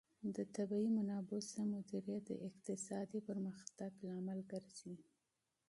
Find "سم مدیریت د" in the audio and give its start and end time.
1.51-2.31